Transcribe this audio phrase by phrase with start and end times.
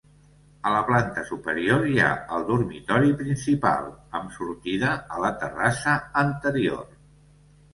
[0.67, 2.07] A la planta superior hi ha
[2.37, 6.83] el dormitori principal, amb sortida a la terrassa anterior.